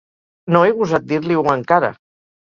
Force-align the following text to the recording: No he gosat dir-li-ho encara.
No 0.53 0.61
he 0.67 0.71
gosat 0.77 1.05
dir-li-ho 1.11 1.43
encara. 1.53 1.91